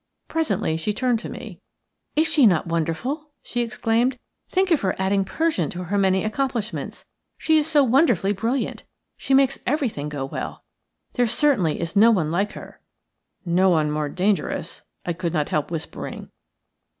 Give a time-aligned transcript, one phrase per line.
[0.27, 1.59] Presently she turned to me.
[2.15, 4.17] "Is she not wonderful?" she exclaimed.
[4.49, 7.05] "Think of her adding Persian to her many accomplishments.
[7.37, 8.81] She is so wonderfully brilliant–
[9.19, 10.63] she makes everything go well.
[11.13, 12.81] There certainly is no one like her."
[13.45, 16.31] "No one more dangerous," I could not help whispering.